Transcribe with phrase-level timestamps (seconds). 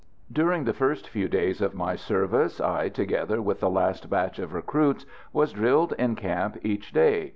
[0.31, 4.51] During the first few days of my service I, together with the last batch of
[4.51, 7.29] recruits, was drilled in camp each day.